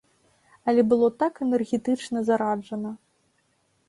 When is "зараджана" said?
2.31-2.95